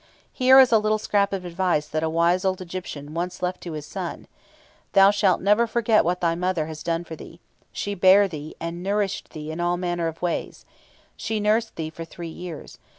[0.33, 3.73] Here is a little scrap of advice that a wise old Egyptian once left to
[3.73, 4.25] his son:
[4.93, 7.39] "Thou shalt never forget what thy mother has done for thee.
[7.71, 10.65] She bare thee, and nourished thee in all manner of ways.
[11.15, 12.79] She nursed thee for three years.